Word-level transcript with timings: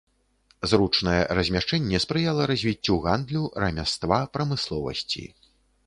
Зручнае 0.71 1.19
размяшчэнне 1.41 2.01
спрыяла 2.07 2.49
развіццю 2.55 2.99
гандлю, 3.07 3.47
рамяства, 3.67 4.19
прамысловасці. 4.39 5.23